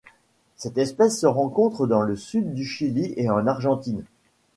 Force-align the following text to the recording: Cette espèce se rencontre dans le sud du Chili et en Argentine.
Cette 0.55 0.79
espèce 0.79 1.19
se 1.19 1.27
rencontre 1.27 1.85
dans 1.85 2.01
le 2.01 2.15
sud 2.15 2.55
du 2.55 2.65
Chili 2.65 3.13
et 3.17 3.29
en 3.29 3.45
Argentine. 3.45 4.03